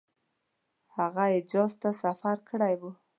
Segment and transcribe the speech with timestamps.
[0.95, 2.91] هغه حجاز ته سفر کړی وو.